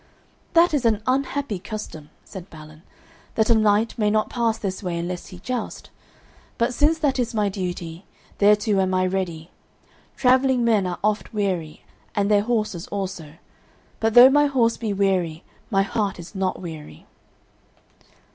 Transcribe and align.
"That 0.53 0.73
is 0.73 0.83
an 0.83 1.03
unhappy 1.05 1.59
custom," 1.59 2.09
said 2.25 2.49
Balin, 2.49 2.81
"that 3.35 3.51
a 3.51 3.53
knight 3.53 3.95
may 3.99 4.09
not 4.09 4.31
pass 4.31 4.57
this 4.57 4.81
way 4.81 4.97
unless 4.97 5.27
he 5.27 5.37
joust, 5.37 5.91
but 6.57 6.73
since 6.73 6.97
that 6.97 7.19
is 7.19 7.35
my 7.35 7.49
duty, 7.49 8.05
thereto 8.39 8.79
am 8.81 8.95
I 8.95 9.05
ready. 9.05 9.51
Travelling 10.17 10.65
men 10.65 10.87
are 10.87 10.97
oft 11.03 11.35
weary, 11.35 11.85
and 12.15 12.31
their 12.31 12.41
horses 12.41 12.87
also; 12.87 13.33
but 13.99 14.15
though 14.15 14.31
my 14.31 14.47
horse 14.47 14.75
be 14.75 14.91
weary 14.91 15.43
my 15.69 15.83
heart 15.83 16.17
is 16.17 16.33
not 16.33 16.59
weary." 16.59 17.05